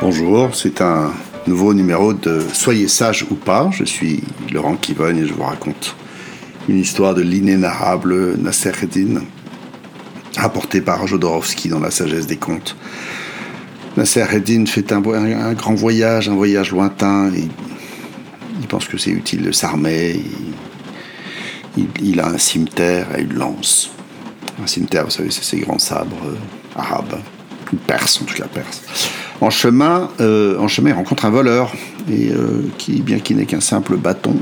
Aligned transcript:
Bonjour, 0.00 0.54
c'est 0.54 0.80
un 0.80 1.12
nouveau 1.48 1.74
numéro 1.74 2.12
de 2.12 2.40
Soyez 2.52 2.86
sage 2.86 3.26
ou 3.32 3.34
pas. 3.34 3.68
Je 3.72 3.82
suis 3.82 4.22
Laurent 4.52 4.76
Kivogne 4.76 5.18
et 5.18 5.26
je 5.26 5.34
vous 5.34 5.42
raconte 5.42 5.96
une 6.68 6.78
histoire 6.78 7.16
de 7.16 7.22
l'inénarrable 7.22 8.36
Nasser 8.36 8.70
Eddin, 8.80 9.22
rapportée 10.36 10.80
par 10.82 11.04
Jodorowsky 11.08 11.68
dans 11.68 11.80
La 11.80 11.90
sagesse 11.90 12.28
des 12.28 12.36
contes. 12.36 12.76
Nasser 13.96 14.24
Eddin 14.32 14.66
fait 14.66 14.92
un, 14.92 15.00
grand 15.54 15.74
voyage, 15.74 16.28
un 16.28 16.36
voyage 16.36 16.70
lointain. 16.70 17.32
Et 17.34 17.48
il 18.60 18.68
pense 18.68 18.86
que 18.86 18.98
c'est 18.98 19.10
utile 19.10 19.42
de 19.42 19.50
s'armer. 19.50 20.22
Il, 22.00 22.20
a 22.20 22.28
un 22.28 22.38
cimetière 22.38 23.18
et 23.18 23.22
une 23.22 23.34
lance. 23.34 23.90
Un 24.62 24.68
cimetière, 24.68 25.06
vous 25.06 25.10
savez, 25.10 25.32
c'est 25.32 25.42
ces 25.42 25.58
grands 25.58 25.80
sabres 25.80 26.24
euh, 26.24 26.36
arabes, 26.76 27.18
perses 27.88 28.22
en 28.22 28.26
tout 28.26 28.36
cas 28.36 28.46
perses. 28.46 28.82
En 29.40 29.50
chemin, 29.50 30.10
euh, 30.20 30.58
en 30.58 30.66
chemin, 30.66 30.90
il 30.90 30.94
rencontre 30.94 31.24
un 31.24 31.30
voleur 31.30 31.72
et 32.10 32.30
euh, 32.30 32.62
qui, 32.76 33.02
bien 33.02 33.20
qu'il 33.20 33.36
n'ait 33.36 33.46
qu'un 33.46 33.60
simple 33.60 33.96
bâton, 33.96 34.34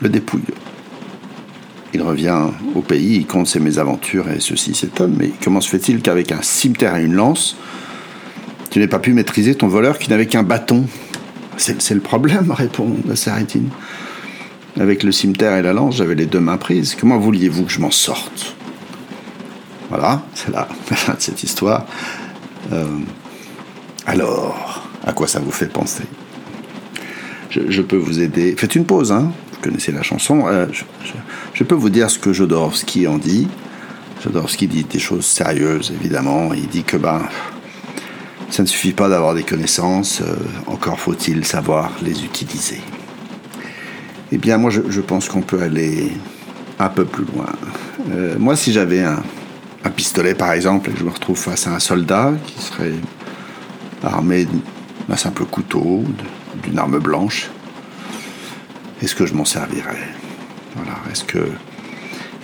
le 0.00 0.08
dépouille. 0.08 0.42
Il 1.92 2.02
revient 2.02 2.38
au 2.76 2.80
pays, 2.80 3.16
il 3.16 3.26
compte 3.26 3.48
ses 3.48 3.58
mésaventures 3.58 4.30
et 4.30 4.38
ceci 4.38 4.74
s'étonne. 4.74 5.16
Mais 5.18 5.32
comment 5.42 5.60
se 5.60 5.68
fait-il 5.68 6.00
qu'avec 6.00 6.30
un 6.30 6.42
cimetière 6.42 6.96
et 6.96 7.04
une 7.04 7.14
lance, 7.14 7.56
tu 8.70 8.78
n'aies 8.78 8.86
pas 8.86 9.00
pu 9.00 9.12
maîtriser 9.12 9.56
ton 9.56 9.66
voleur 9.66 9.98
qui 9.98 10.08
n'avait 10.10 10.26
qu'un 10.26 10.44
bâton? 10.44 10.84
C'est 11.56 11.94
le 11.94 12.00
problème, 12.00 12.50
répond 12.56 12.96
la. 13.06 13.14
Avec 14.78 15.02
le 15.02 15.10
cimetière 15.10 15.56
et 15.56 15.62
la 15.62 15.72
lance, 15.72 15.96
j'avais 15.96 16.14
les 16.14 16.26
deux 16.26 16.38
mains 16.38 16.56
prises. 16.56 16.96
Comment 16.98 17.18
vouliez-vous 17.18 17.64
que 17.64 17.72
je 17.72 17.80
m'en 17.80 17.90
sorte? 17.90 18.54
Voilà, 19.88 20.22
c'est 20.34 20.52
la 20.52 20.68
fin 20.86 21.14
de 21.14 21.20
cette 21.20 21.42
histoire. 21.42 21.84
Euh, 22.72 22.86
alors, 24.06 24.82
à 25.06 25.12
quoi 25.12 25.26
ça 25.26 25.40
vous 25.40 25.50
fait 25.50 25.66
penser? 25.66 26.04
Je, 27.50 27.82
peux 27.82 27.96
vous 27.96 28.20
aider. 28.20 28.54
Faites 28.56 28.76
une 28.76 28.84
pause, 28.84 29.10
hein 29.10 29.32
Vous 29.52 29.60
connaissez 29.60 29.90
la 29.90 30.02
chanson. 30.02 30.46
Euh, 30.46 30.66
je, 31.52 31.64
peux 31.64 31.74
vous 31.74 31.90
dire 31.90 32.08
ce 32.08 32.18
que 32.18 32.32
Jodorowsky 32.32 33.08
en 33.08 33.18
dit. 33.18 33.48
Jodorowsky 34.22 34.68
dit 34.68 34.84
des 34.84 35.00
choses 35.00 35.26
sérieuses, 35.26 35.92
évidemment. 36.00 36.54
Il 36.54 36.68
dit 36.68 36.84
que 36.84 36.96
ben, 36.96 37.22
ça 38.50 38.62
ne 38.62 38.68
suffit 38.68 38.92
pas 38.92 39.08
d'avoir 39.08 39.34
des 39.34 39.42
connaissances, 39.42 40.20
euh, 40.20 40.36
encore 40.66 41.00
faut-il 41.00 41.44
savoir 41.44 41.90
les 42.02 42.24
utiliser. 42.24 42.80
Eh 44.30 44.38
bien, 44.38 44.56
moi, 44.58 44.70
je, 44.70 45.00
pense 45.00 45.28
qu'on 45.28 45.42
peut 45.42 45.60
aller 45.60 46.12
un 46.78 46.88
peu 46.88 47.04
plus 47.04 47.24
loin. 47.34 47.46
Euh, 48.12 48.36
moi, 48.38 48.54
si 48.54 48.72
j'avais 48.72 49.02
un, 49.02 49.22
un, 49.84 49.90
pistolet, 49.90 50.34
par 50.34 50.52
exemple, 50.52 50.90
et 50.90 50.92
que 50.92 51.00
je 51.00 51.04
me 51.04 51.10
retrouve 51.10 51.36
face 51.36 51.66
à 51.66 51.74
un 51.74 51.80
soldat 51.80 52.32
qui 52.46 52.62
serait 52.62 52.92
armé 54.02 54.46
d'un 55.08 55.16
simple 55.16 55.44
couteau, 55.44 56.04
d'une 56.62 56.78
arme 56.78 56.98
blanche, 56.98 57.50
est-ce 59.02 59.14
que 59.14 59.26
je 59.26 59.34
m'en 59.34 59.44
servirais? 59.44 60.08
Voilà. 60.76 60.98
Est-ce 61.10 61.24
que 61.24 61.38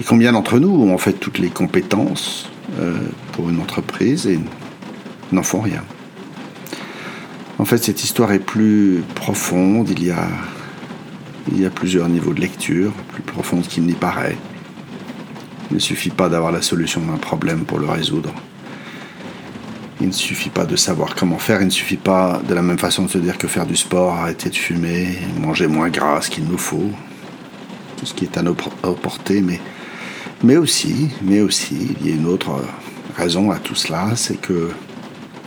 et 0.00 0.04
combien 0.04 0.32
d'entre 0.32 0.58
nous 0.58 0.68
ont 0.68 0.92
en 0.92 0.98
fait 0.98 1.14
toutes 1.14 1.38
les 1.38 1.48
compétences 1.48 2.50
euh, 2.78 2.94
pour 3.32 3.48
une 3.48 3.60
entreprise 3.60 4.26
et 4.26 4.38
n'en 5.32 5.42
font 5.42 5.60
rien? 5.60 5.82
En 7.58 7.64
fait, 7.64 7.78
cette 7.78 8.04
histoire 8.04 8.32
est 8.32 8.38
plus 8.38 9.02
profonde. 9.14 9.88
Il 9.90 10.04
y 10.04 10.10
a 10.10 10.28
il 11.52 11.60
y 11.60 11.66
a 11.66 11.70
plusieurs 11.70 12.08
niveaux 12.08 12.34
de 12.34 12.40
lecture, 12.40 12.92
plus 13.12 13.22
profonde 13.22 13.66
qu'il 13.66 13.84
n'y 13.84 13.94
paraît. 13.94 14.36
Il 15.70 15.74
ne 15.74 15.78
suffit 15.80 16.10
pas 16.10 16.28
d'avoir 16.28 16.52
la 16.52 16.60
solution 16.60 17.00
d'un 17.00 17.18
problème 17.18 17.64
pour 17.64 17.78
le 17.78 17.88
résoudre. 17.88 18.34
Il 20.00 20.08
ne 20.08 20.12
suffit 20.12 20.50
pas 20.50 20.66
de 20.66 20.76
savoir 20.76 21.14
comment 21.14 21.38
faire, 21.38 21.62
il 21.62 21.66
ne 21.66 21.70
suffit 21.70 21.96
pas 21.96 22.42
de 22.46 22.54
la 22.54 22.60
même 22.60 22.78
façon 22.78 23.04
de 23.04 23.10
se 23.10 23.18
dire 23.18 23.38
que 23.38 23.46
faire 23.46 23.64
du 23.64 23.76
sport, 23.76 24.14
arrêter 24.14 24.50
de 24.50 24.54
fumer, 24.54 25.18
manger 25.40 25.68
moins 25.68 25.88
gras 25.88 26.20
qu'il 26.20 26.44
nous 26.44 26.58
faut, 26.58 26.90
tout 27.96 28.04
ce 28.04 28.12
qui 28.12 28.24
est 28.24 28.36
à 28.36 28.42
nos 28.42 28.54
portées, 28.54 29.40
mais, 29.40 29.60
mais 30.44 30.58
aussi, 30.58 31.08
mais 31.22 31.40
aussi, 31.40 31.96
il 32.00 32.06
y 32.06 32.12
a 32.12 32.14
une 32.14 32.26
autre 32.26 32.62
raison 33.16 33.50
à 33.50 33.58
tout 33.58 33.74
cela, 33.74 34.14
c'est 34.16 34.38
que 34.38 34.70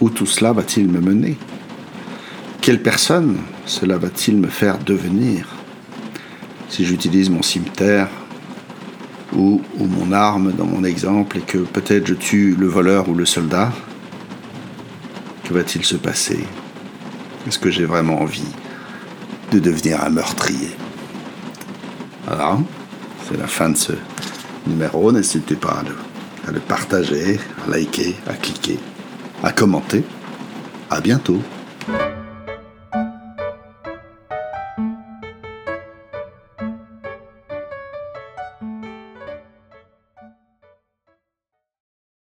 où 0.00 0.10
tout 0.10 0.26
cela 0.26 0.52
va-t-il 0.52 0.88
me 0.88 1.00
mener? 1.00 1.36
Quelle 2.60 2.82
personne 2.82 3.38
cela 3.64 3.98
va-t-il 3.98 4.36
me 4.36 4.48
faire 4.48 4.78
devenir? 4.78 5.48
Si 6.68 6.84
j'utilise 6.84 7.30
mon 7.30 7.42
cimetière 7.42 8.08
ou, 9.32 9.60
ou 9.78 9.86
mon 9.86 10.12
arme 10.12 10.52
dans 10.52 10.66
mon 10.66 10.84
exemple 10.84 11.38
et 11.38 11.40
que 11.40 11.58
peut-être 11.58 12.06
je 12.06 12.14
tue 12.14 12.54
le 12.58 12.66
voleur 12.66 13.08
ou 13.08 13.14
le 13.14 13.24
soldat, 13.24 13.72
que 15.46 15.54
va-t-il 15.54 15.84
se 15.84 15.96
passer? 15.96 16.44
Est-ce 17.46 17.58
que 17.58 17.70
j'ai 17.70 17.84
vraiment 17.84 18.20
envie 18.20 18.52
de 19.52 19.58
devenir 19.60 20.02
un 20.02 20.10
meurtrier? 20.10 20.70
Voilà, 22.26 22.58
c'est 23.28 23.36
la 23.38 23.46
fin 23.46 23.70
de 23.70 23.76
ce 23.76 23.92
numéro. 24.66 25.12
N'hésitez 25.12 25.54
pas 25.54 25.82
à 26.48 26.50
le 26.50 26.60
partager, 26.60 27.38
à 27.64 27.70
liker, 27.70 28.16
à 28.26 28.34
cliquer, 28.34 28.78
à 29.44 29.52
commenter. 29.52 30.04
À 30.90 31.00
bientôt. 31.00 31.40